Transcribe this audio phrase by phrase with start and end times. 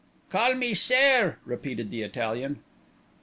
[0.31, 2.63] "Call me sair," repeated the Italian.